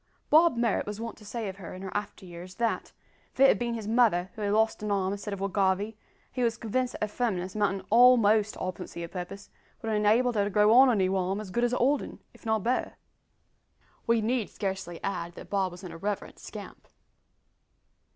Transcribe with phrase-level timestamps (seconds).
[0.31, 2.91] Bob Marrot was wont to say of her, in after years, that,
[3.35, 5.95] "if it had bin his mother who had lost an arm instead of Will Garvie,
[6.31, 10.33] he was convinced that her firmness, amountin' a'most to obstinacy, of purpose, would have enabled
[10.33, 12.63] her to grow on a noo arm as good as the old 'un, if not
[12.63, 12.95] better."
[14.07, 16.87] We need scarcely add that Bob was an irreverent scamp!